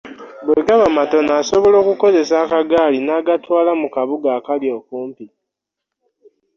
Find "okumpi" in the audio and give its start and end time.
4.77-5.25